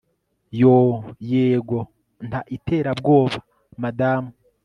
Yoo 0.59 0.93
yego 1.31 1.79
nta 2.27 2.41
iterabwoba 2.55 3.37
madamu 3.81 4.29